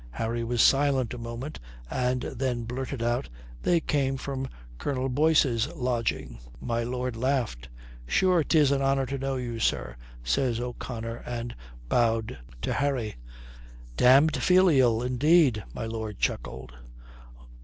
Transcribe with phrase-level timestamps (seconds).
[0.09, 3.29] Harry was silent a moment and then blurted out:
[3.61, 4.47] "They came from
[4.79, 7.69] Colonel Boyce's lodging." My lord laughed.
[8.07, 11.53] "Sure, 'tis an honour to know you, sir," says O'Connor, and
[11.87, 13.17] bowed to Harry.
[13.95, 16.73] "Damned filial, indeed," my lord chuckled.